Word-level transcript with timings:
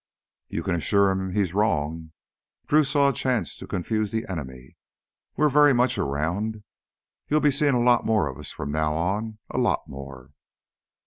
"You 0.47 0.63
can 0.63 0.73
assure 0.73 1.11
him 1.11 1.29
he's 1.29 1.53
wrong." 1.53 2.11
Drew 2.65 2.83
saw 2.83 3.09
a 3.09 3.13
chance 3.13 3.55
to 3.57 3.67
confuse 3.67 4.09
the 4.09 4.25
enemy. 4.27 4.75
"We're 5.37 5.47
very 5.47 5.73
much 5.75 5.99
around. 5.99 6.63
You'll 7.27 7.39
be 7.39 7.51
seem' 7.51 7.75
a 7.75 7.79
lot 7.79 8.01
of 8.09 8.39
us 8.39 8.49
from 8.49 8.71
now 8.71 8.95
on, 8.95 9.37
a 9.51 9.59
lot 9.59 9.87
more." 9.87 10.31